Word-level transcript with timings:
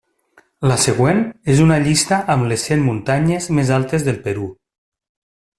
La 0.71 0.77
següent 0.85 1.19
és 1.57 1.61
una 1.67 1.77
llista 1.83 2.19
amb 2.37 2.49
les 2.53 2.65
cent 2.71 2.83
muntanyes 2.89 3.51
més 3.59 3.73
altes 3.79 4.09
del 4.11 4.21
Perú. 4.29 4.49